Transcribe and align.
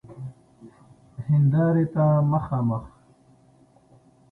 هیندارې 1.27 1.85
ته 1.93 2.05
مخامخ 2.31 2.83